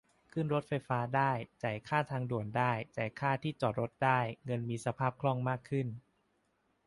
[0.33, 1.31] ขึ้นรถไฟฟ้าได้
[1.63, 5.87] จ่ายค่าทางด่วนได้ จายค่าที่จอดรถได้- เงินมีสภาพคล่องมากขึ้น